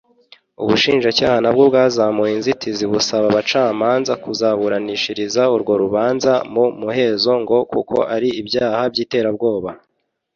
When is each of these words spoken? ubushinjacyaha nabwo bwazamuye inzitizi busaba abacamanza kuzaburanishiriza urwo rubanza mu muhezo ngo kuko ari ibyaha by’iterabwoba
ubushinjacyaha 0.63 1.37
nabwo 1.43 1.63
bwazamuye 1.69 2.31
inzitizi 2.37 2.83
busaba 2.91 3.25
abacamanza 3.31 4.13
kuzaburanishiriza 4.23 5.41
urwo 5.55 5.73
rubanza 5.83 6.33
mu 6.53 6.63
muhezo 6.81 7.31
ngo 7.41 7.57
kuko 7.71 7.97
ari 8.15 8.29
ibyaha 8.41 8.81
by’iterabwoba 8.93 9.69